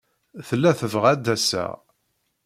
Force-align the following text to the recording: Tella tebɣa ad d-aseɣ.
Tella 0.47 0.71
tebɣa 0.79 1.07
ad 1.11 1.21
d-aseɣ. 1.25 1.73